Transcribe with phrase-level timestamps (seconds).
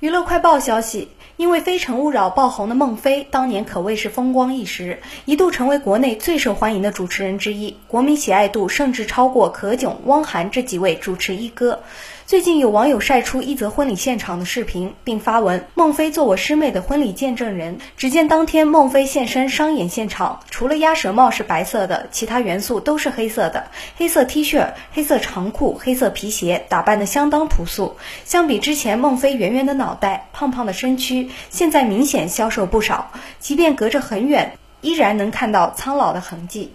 [0.00, 11.80] 娱乐快报消息，因为《非诚勿扰》爆红的孟非，当年可谓是风光一时，一度成为国内最受欢迎的主持人之一，国民喜爱度甚至超过可炅、汪涵这几位主持一哥。
[12.24, 23.66] 最近有网友晒出一则婚礼现场的视频，并发文：“孟非做我师妹的婚礼见证人。”只见当天孟非现身商演现场，除了鸭舌帽是白色的，其他元素都是黑色的。
[23.96, 27.96] 黑色 T 恤、黑色长裤、黑色皮鞋，打扮得相当朴素。
[28.24, 33.10] 相比之前孟非圆圆的脑脑袋、胖胖的身躯，现在明显消瘦不少。
[33.40, 36.72] 即便隔着很远，依然能看到苍老的痕迹。